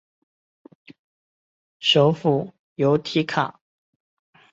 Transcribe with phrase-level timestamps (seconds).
[1.79, 3.61] 首府由提卡。